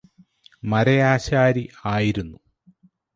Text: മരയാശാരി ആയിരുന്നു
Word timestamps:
മരയാശാരി 0.63 1.63
ആയിരുന്നു 1.85 2.37